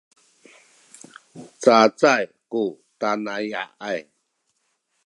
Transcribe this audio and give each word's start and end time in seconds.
cacay 1.63 2.23
ku 2.51 2.63
tanaya’ay 2.99 3.99